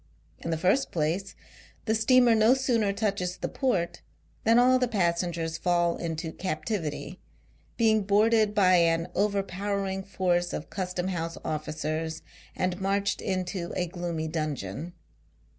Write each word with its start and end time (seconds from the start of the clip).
In 0.39 0.49
the 0.49 0.57
first 0.57 0.91
place, 0.91 1.35
the 1.85 1.93
steamer 1.93 2.33
no 2.33 2.55
sooner 2.55 2.91
touches 2.91 3.37
the 3.37 3.47
port, 3.47 4.01
than 4.45 4.57
all 4.57 4.79
the 4.79 4.87
passengers 4.87 5.59
fall 5.59 5.95
into 5.97 6.31
captivity: 6.31 7.19
being 7.77 8.01
boarded 8.01 8.55
by 8.55 8.77
an 8.77 9.09
over 9.13 9.43
powering 9.43 10.01
force 10.01 10.53
of 10.53 10.71
Custom 10.71 11.09
house 11.09 11.37
oificers, 11.45 12.23
and 12.55 12.73
inarched 12.77 13.21
into 13.21 13.71
a 13.75 13.85
gloomy 13.85 14.27
dungeon. 14.27 14.93